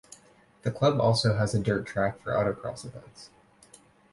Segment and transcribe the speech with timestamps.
[0.63, 3.29] The club also has a dirt track for autocross events.